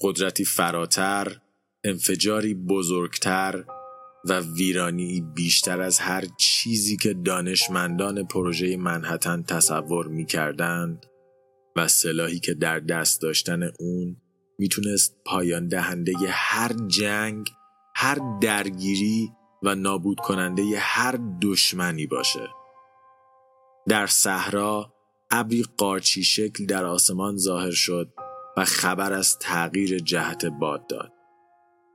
قدرتی 0.00 0.44
فراتر، 0.44 1.40
انفجاری 1.88 2.54
بزرگتر 2.54 3.64
و 4.24 4.40
ویرانی 4.40 5.20
بیشتر 5.34 5.80
از 5.80 5.98
هر 5.98 6.24
چیزی 6.38 6.96
که 6.96 7.14
دانشمندان 7.14 8.26
پروژه 8.26 8.76
منحتن 8.76 9.42
تصور 9.42 10.06
می 10.06 10.26
کردند 10.26 11.06
و 11.76 11.88
سلاحی 11.88 12.38
که 12.38 12.54
در 12.54 12.80
دست 12.80 13.22
داشتن 13.22 13.62
اون 13.80 14.16
می‌تونست 14.58 15.16
پایان 15.24 15.68
دهنده 15.68 16.12
هر 16.28 16.72
جنگ 16.86 17.46
هر 17.94 18.18
درگیری 18.40 19.30
و 19.62 19.74
نابود 19.74 20.18
کننده 20.20 20.62
هر 20.78 21.18
دشمنی 21.42 22.06
باشه. 22.06 22.48
در 23.88 24.06
صحرا 24.06 24.92
ابری 25.30 25.64
قارچی 25.76 26.24
شکل 26.24 26.66
در 26.66 26.84
آسمان 26.84 27.36
ظاهر 27.36 27.70
شد 27.70 28.12
و 28.56 28.64
خبر 28.64 29.12
از 29.12 29.38
تغییر 29.38 29.98
جهت 29.98 30.46
باد 30.46 30.86
داد. 30.86 31.17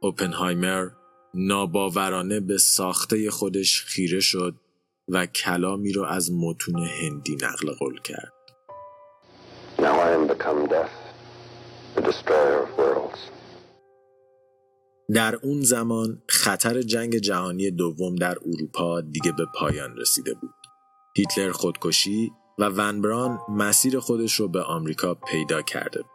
اوپنهایمر 0.03 0.89
ناباورانه 1.33 2.39
به 2.39 2.57
ساخته 2.57 3.31
خودش 3.31 3.83
خیره 3.83 4.19
شد 4.19 4.55
و 5.07 5.25
کلامی 5.25 5.91
رو 5.91 6.03
از 6.03 6.31
متون 6.31 6.79
هندی 6.83 7.35
نقل 7.35 7.73
قول 7.79 7.99
کرد. 8.01 8.33
Now 9.77 9.83
I 9.83 10.09
am 10.17 10.27
become 10.33 10.69
death. 10.69 11.03
در 15.13 15.35
اون 15.35 15.61
زمان 15.61 16.21
خطر 16.29 16.81
جنگ 16.81 17.15
جهانی 17.15 17.71
دوم 17.71 18.15
در 18.15 18.37
اروپا 18.45 19.01
دیگه 19.01 19.31
به 19.31 19.45
پایان 19.55 19.97
رسیده 19.97 20.33
بود. 20.33 20.53
هیتلر 21.17 21.51
خودکشی 21.51 22.31
و 22.59 22.69
ونبران 22.69 23.39
مسیر 23.49 23.99
خودش 23.99 24.39
رو 24.39 24.47
به 24.47 24.61
آمریکا 24.61 25.13
پیدا 25.13 25.61
کرده 25.61 26.01
بود. 26.01 26.09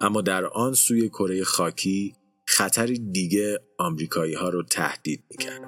اما 0.00 0.20
در 0.20 0.46
آن 0.46 0.74
سوی 0.74 1.08
کره 1.08 1.44
خاکی 1.44 2.14
خطری 2.50 2.98
دیگه 2.98 3.60
آمریکایی 3.78 4.34
ها 4.34 4.48
رو 4.48 4.62
تهدید 4.62 5.24
می‌کرد. 5.30 5.60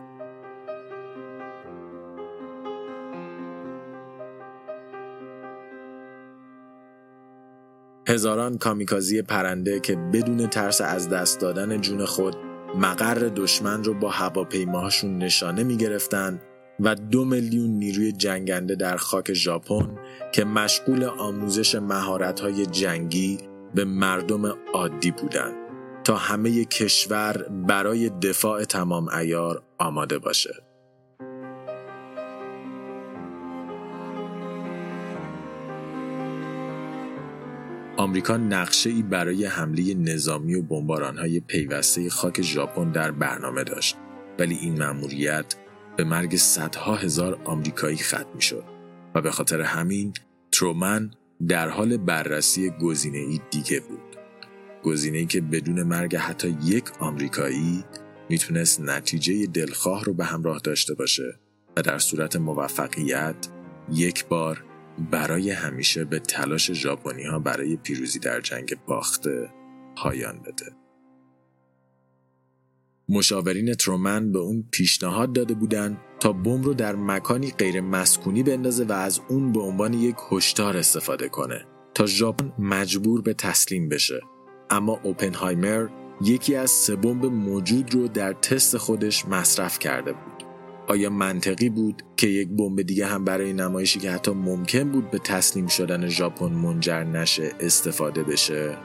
هزاران 8.08 8.58
کامیکازی 8.58 9.22
پرنده 9.22 9.80
که 9.80 9.96
بدون 9.96 10.46
ترس 10.46 10.80
از 10.80 11.08
دست 11.08 11.40
دادن 11.40 11.80
جون 11.80 12.04
خود 12.04 12.36
مقر 12.78 13.14
دشمن 13.14 13.84
رو 13.84 13.94
با 13.94 14.10
هواپیماهاشون 14.10 15.18
نشانه 15.18 15.64
می 15.64 15.76
گرفتن 15.76 16.40
و 16.80 16.94
دو 16.94 17.24
میلیون 17.24 17.70
نیروی 17.70 18.12
جنگنده 18.12 18.74
در 18.74 18.96
خاک 18.96 19.32
ژاپن 19.32 19.98
که 20.32 20.44
مشغول 20.44 21.04
آموزش 21.04 21.74
مهارت‌های 21.74 22.66
جنگی 22.66 23.38
به 23.74 23.84
مردم 23.84 24.54
عادی 24.74 25.10
بودند 25.10 25.59
تا 26.04 26.16
همه 26.16 26.64
کشور 26.64 27.46
برای 27.68 28.10
دفاع 28.10 28.64
تمام 28.64 29.08
ایار 29.08 29.62
آماده 29.78 30.18
باشه. 30.18 30.54
آمریکا 37.96 38.36
نقشه 38.36 38.90
ای 38.90 39.02
برای 39.02 39.44
حمله 39.44 39.94
نظامی 39.94 40.54
و 40.54 40.94
های 41.18 41.40
پیوسته 41.40 42.10
خاک 42.10 42.42
ژاپن 42.42 42.90
در 42.90 43.10
برنامه 43.10 43.64
داشت 43.64 43.96
ولی 44.38 44.54
این 44.54 44.78
مأموریت 44.78 45.54
به 45.96 46.04
مرگ 46.04 46.36
صدها 46.36 46.94
هزار 46.94 47.40
آمریکایی 47.44 47.96
ختم 47.96 48.38
شد 48.38 48.64
و 49.14 49.20
به 49.20 49.30
خاطر 49.30 49.60
همین 49.60 50.12
ترومن 50.52 51.10
در 51.48 51.68
حال 51.68 51.96
بررسی 51.96 52.70
گزینه 52.70 53.18
ای 53.18 53.40
دیگه 53.50 53.80
بود 53.80 54.09
گزینه 54.82 55.18
ای 55.18 55.26
که 55.26 55.40
بدون 55.40 55.82
مرگ 55.82 56.16
حتی 56.16 56.56
یک 56.64 56.84
آمریکایی 56.98 57.84
می‌تونست 58.28 58.80
نتیجه 58.80 59.46
دلخواه 59.46 60.04
رو 60.04 60.14
به 60.14 60.24
همراه 60.24 60.58
داشته 60.58 60.94
باشه 60.94 61.40
و 61.76 61.82
در 61.82 61.98
صورت 61.98 62.36
موفقیت 62.36 63.48
یک 63.92 64.26
بار 64.26 64.64
برای 65.10 65.50
همیشه 65.50 66.04
به 66.04 66.18
تلاش 66.18 66.72
ژاپنی 66.72 67.22
ها 67.22 67.38
برای 67.38 67.76
پیروزی 67.76 68.18
در 68.18 68.40
جنگ 68.40 68.76
باخته 68.86 69.50
پایان 69.96 70.38
بده. 70.38 70.72
مشاورین 73.08 73.74
ترومن 73.74 74.32
به 74.32 74.38
اون 74.38 74.64
پیشنهاد 74.70 75.32
داده 75.32 75.54
بودند 75.54 75.98
تا 76.20 76.32
بمب 76.32 76.64
رو 76.64 76.74
در 76.74 76.96
مکانی 76.96 77.50
غیر 77.50 77.80
مسکونی 77.80 78.42
بندازه 78.42 78.84
و 78.84 78.92
از 78.92 79.20
اون 79.28 79.52
به 79.52 79.60
عنوان 79.60 79.94
یک 79.94 80.16
هشدار 80.30 80.76
استفاده 80.76 81.28
کنه 81.28 81.66
تا 81.94 82.06
ژاپن 82.06 82.52
مجبور 82.58 83.22
به 83.22 83.34
تسلیم 83.34 83.88
بشه 83.88 84.20
اما 84.70 85.00
اوپنهایمر 85.02 85.88
یکی 86.24 86.54
از 86.54 86.70
سه 86.70 86.96
بمب 86.96 87.26
موجود 87.26 87.94
رو 87.94 88.08
در 88.08 88.32
تست 88.32 88.76
خودش 88.76 89.26
مصرف 89.26 89.78
کرده 89.78 90.12
بود 90.12 90.44
آیا 90.86 91.10
منطقی 91.10 91.68
بود 91.68 92.02
که 92.16 92.26
یک 92.26 92.48
بمب 92.48 92.82
دیگه 92.82 93.06
هم 93.06 93.24
برای 93.24 93.52
نمایشی 93.52 93.98
که 93.98 94.10
حتی 94.10 94.30
ممکن 94.30 94.84
بود 94.84 95.10
به 95.10 95.18
تسلیم 95.18 95.66
شدن 95.66 96.08
ژاپن 96.08 96.52
منجر 96.52 97.04
نشه 97.04 97.52
استفاده 97.60 98.22
بشه؟ 98.22 98.76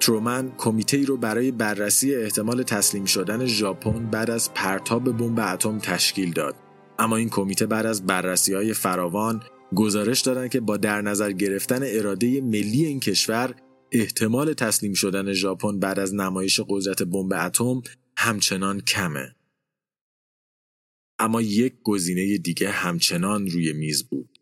ترومن 0.00 0.52
کمیته 0.58 1.04
رو 1.04 1.16
برای 1.16 1.50
بررسی 1.50 2.14
احتمال 2.14 2.62
تسلیم 2.62 3.04
شدن 3.04 3.46
ژاپن 3.46 4.06
بعد 4.10 4.30
از 4.30 4.54
پرتاب 4.54 5.16
بمب 5.16 5.40
اتم 5.40 5.78
تشکیل 5.78 6.32
داد. 6.32 6.54
اما 6.98 7.16
این 7.16 7.28
کمیته 7.28 7.66
بعد 7.66 7.86
از 7.86 8.06
بررسی 8.06 8.54
های 8.54 8.72
فراوان 8.72 9.42
گزارش 9.74 10.20
دادند 10.20 10.50
که 10.50 10.60
با 10.60 10.76
در 10.76 11.00
نظر 11.00 11.32
گرفتن 11.32 11.80
اراده 11.82 12.40
ملی 12.40 12.84
این 12.84 13.00
کشور 13.00 13.54
احتمال 13.94 14.52
تسلیم 14.52 14.94
شدن 14.94 15.32
ژاپن 15.32 15.78
بعد 15.78 15.98
از 15.98 16.14
نمایش 16.14 16.60
قدرت 16.68 17.02
بمب 17.02 17.32
اتم 17.32 17.82
همچنان 18.16 18.80
کمه. 18.80 19.34
اما 21.18 21.42
یک 21.42 21.74
گزینه 21.82 22.38
دیگه 22.38 22.70
همچنان 22.70 23.46
روی 23.46 23.72
میز 23.72 24.04
بود. 24.04 24.38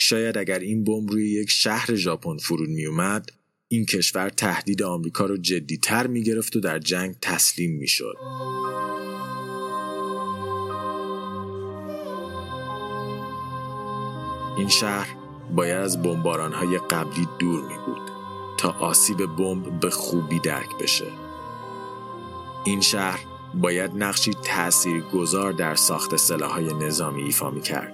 شاید 0.00 0.38
اگر 0.38 0.58
این 0.58 0.84
بمب 0.84 1.10
روی 1.10 1.30
یک 1.30 1.50
شهر 1.50 1.94
ژاپن 1.94 2.36
فرود 2.36 2.68
می 2.68 2.86
اومد، 2.86 3.30
این 3.68 3.86
کشور 3.86 4.28
تهدید 4.28 4.82
آمریکا 4.82 5.26
رو 5.26 5.36
جدیتر 5.36 6.06
می 6.06 6.22
گرفت 6.22 6.56
و 6.56 6.60
در 6.60 6.78
جنگ 6.78 7.16
تسلیم 7.20 7.78
می 7.78 7.88
شد. 7.88 8.14
این 14.58 14.68
شهر 14.68 15.16
باید 15.56 15.76
از 15.76 15.96
های 16.52 16.78
قبلی 16.90 17.28
دور 17.38 17.68
می 17.68 17.78
بود 17.86 18.07
تا 18.58 18.70
آسیب 18.70 19.36
بمب 19.36 19.80
به 19.80 19.90
خوبی 19.90 20.40
درک 20.40 20.78
بشه. 20.80 21.06
این 22.64 22.80
شهر 22.80 23.20
باید 23.54 23.90
نقشی 23.94 24.34
تأثیر 24.34 25.02
گذار 25.02 25.52
در 25.52 25.74
ساخت 25.74 26.16
سلاحهای 26.16 26.74
نظامی 26.74 27.22
ایفا 27.22 27.50
می 27.50 27.60
کرد 27.60 27.92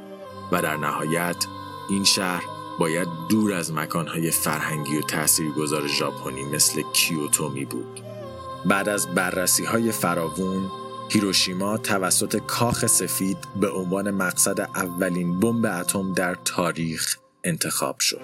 و 0.52 0.62
در 0.62 0.76
نهایت 0.76 1.46
این 1.90 2.04
شهر 2.04 2.44
باید 2.78 3.08
دور 3.28 3.52
از 3.52 3.72
مکانهای 3.72 4.30
فرهنگی 4.30 4.98
و 4.98 5.02
تاثیرگذار 5.02 5.86
ژاپنی 5.86 6.44
مثل 6.44 6.82
کیوتو 6.92 7.48
می 7.48 7.64
بود. 7.64 8.00
بعد 8.64 8.88
از 8.88 9.14
بررسی 9.14 9.64
های 9.64 9.92
فراوون 9.92 10.70
هیروشیما 11.08 11.76
توسط 11.76 12.36
کاخ 12.36 12.86
سفید 12.86 13.38
به 13.60 13.70
عنوان 13.70 14.10
مقصد 14.10 14.60
اولین 14.60 15.40
بمب 15.40 15.66
اتم 15.66 16.12
در 16.12 16.34
تاریخ 16.34 17.16
انتخاب 17.44 18.00
شد. 18.00 18.20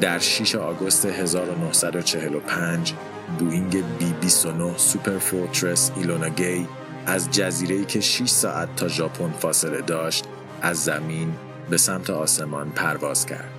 در 0.00 0.18
6 0.18 0.54
آگوست 0.54 1.06
1945 1.06 2.94
بوینگ 3.38 3.98
B 3.98 4.12
29 4.20 4.78
Superfortress 4.78 5.90
Enola 5.96 6.28
Gay 6.28 6.66
از 7.06 7.30
جزیره‌ای 7.30 7.84
که 7.84 8.00
6 8.00 8.28
ساعت 8.28 8.76
تا 8.76 8.88
ژاپن 8.88 9.30
فاصله 9.30 9.80
داشت 9.80 10.24
از 10.62 10.84
زمین 10.84 11.34
به 11.70 11.76
سمت 11.76 12.10
آسمان 12.10 12.70
پرواز 12.70 13.26
کرد. 13.26 13.50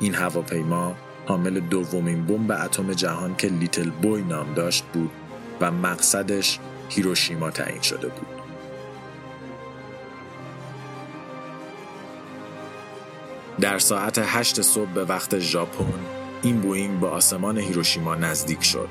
این 0.00 0.14
هواپیما 0.14 0.96
حامل 1.26 1.60
دومین 1.60 2.26
بمب 2.26 2.52
اتم 2.52 2.92
جهان 2.92 3.36
که 3.36 3.48
Little 3.48 3.90
Boy 3.90 4.22
نام 4.22 4.54
داشت 4.54 4.84
بود 4.84 5.10
و 5.60 5.70
مقصدش 5.70 6.58
هیروشیما 6.88 7.50
تعیین 7.50 7.82
شده 7.82 8.08
بود. 8.08 8.37
در 13.60 13.78
ساعت 13.78 14.20
هشت 14.24 14.62
صبح 14.62 14.90
به 14.90 15.04
وقت 15.04 15.38
ژاپن 15.38 16.00
این 16.42 16.60
بوینگ 16.60 17.00
به 17.00 17.06
آسمان 17.06 17.58
هیروشیما 17.58 18.14
نزدیک 18.14 18.64
شد. 18.64 18.88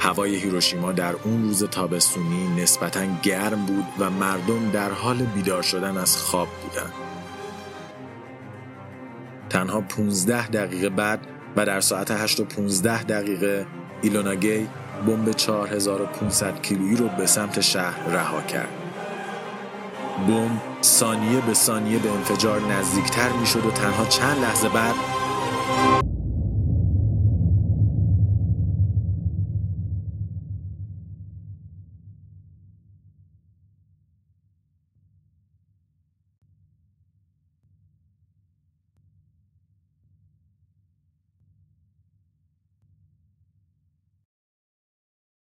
هوای 0.00 0.34
هیروشیما 0.34 0.92
در 0.92 1.14
اون 1.24 1.42
روز 1.42 1.64
تابستونی 1.64 2.62
نسبتا 2.62 3.00
گرم 3.22 3.66
بود 3.66 3.84
و 3.98 4.10
مردم 4.10 4.70
در 4.70 4.90
حال 4.90 5.16
بیدار 5.16 5.62
شدن 5.62 5.96
از 5.96 6.16
خواب 6.16 6.48
بودند. 6.62 6.92
تنها 9.50 9.80
15 9.80 10.48
دقیقه 10.48 10.88
بعد 10.88 11.26
و 11.56 11.66
در 11.66 11.80
ساعت 11.80 12.10
8 12.10 12.40
و 12.40 12.44
15 12.44 13.02
دقیقه 13.02 13.66
ایلوناگی 14.02 14.68
بمب 15.06 15.32
4500 15.32 16.62
کیلویی 16.62 16.96
رو 16.96 17.08
به 17.08 17.26
سمت 17.26 17.60
شهر 17.60 18.08
رها 18.08 18.42
کرد. 18.42 18.85
بمب 20.16 20.82
ثانیه 20.82 21.40
به 21.40 21.54
ثانیه 21.54 21.98
به 21.98 22.10
انفجار 22.10 22.60
نزدیکتر 22.60 23.32
می‌شد 23.32 23.66
و 23.66 23.70
تنها 23.70 24.04
چند 24.04 24.42
لحظه 24.42 24.68
بعد 24.68 24.94